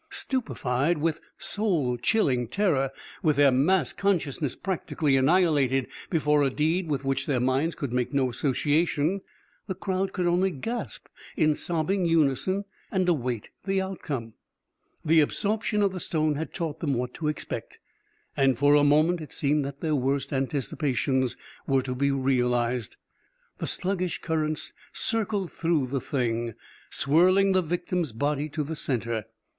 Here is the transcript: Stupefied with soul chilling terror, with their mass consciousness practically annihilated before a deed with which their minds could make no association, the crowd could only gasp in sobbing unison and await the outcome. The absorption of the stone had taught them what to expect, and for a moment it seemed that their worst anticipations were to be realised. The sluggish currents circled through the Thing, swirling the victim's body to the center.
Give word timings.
Stupefied 0.09 0.97
with 0.97 1.19
soul 1.37 1.95
chilling 1.95 2.47
terror, 2.47 2.89
with 3.21 3.35
their 3.35 3.51
mass 3.51 3.93
consciousness 3.93 4.55
practically 4.55 5.15
annihilated 5.15 5.85
before 6.09 6.41
a 6.41 6.49
deed 6.49 6.87
with 6.89 7.05
which 7.05 7.27
their 7.27 7.39
minds 7.39 7.75
could 7.75 7.93
make 7.93 8.11
no 8.11 8.31
association, 8.31 9.21
the 9.67 9.75
crowd 9.75 10.11
could 10.11 10.25
only 10.25 10.49
gasp 10.49 11.05
in 11.37 11.53
sobbing 11.53 12.03
unison 12.05 12.65
and 12.89 13.07
await 13.07 13.51
the 13.65 13.79
outcome. 13.79 14.33
The 15.05 15.19
absorption 15.19 15.83
of 15.83 15.93
the 15.93 15.99
stone 15.99 16.33
had 16.33 16.51
taught 16.51 16.79
them 16.79 16.95
what 16.95 17.13
to 17.13 17.27
expect, 17.27 17.77
and 18.35 18.57
for 18.57 18.73
a 18.73 18.83
moment 18.83 19.21
it 19.21 19.31
seemed 19.31 19.63
that 19.65 19.81
their 19.81 19.93
worst 19.93 20.33
anticipations 20.33 21.37
were 21.67 21.83
to 21.83 21.93
be 21.93 22.09
realised. 22.09 22.97
The 23.59 23.67
sluggish 23.67 24.19
currents 24.19 24.73
circled 24.93 25.51
through 25.51 25.85
the 25.85 26.01
Thing, 26.01 26.55
swirling 26.89 27.51
the 27.51 27.61
victim's 27.61 28.13
body 28.13 28.49
to 28.49 28.63
the 28.63 28.75
center. 28.75 29.25